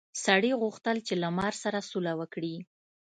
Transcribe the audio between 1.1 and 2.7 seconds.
له مار سره سوله وکړي.